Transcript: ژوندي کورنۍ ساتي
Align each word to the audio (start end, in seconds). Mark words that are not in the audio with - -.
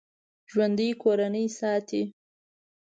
ژوندي 0.51 0.87
کورنۍ 1.01 1.45
ساتي 1.59 2.01